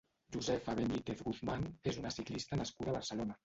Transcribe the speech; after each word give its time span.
Josefa 0.35 0.73
Benítez 0.79 1.21
Guzmán 1.27 1.67
és 1.93 2.03
una 2.03 2.15
ciclista 2.19 2.63
nascuda 2.65 2.95
a 2.95 3.01
Barcelona. 3.01 3.37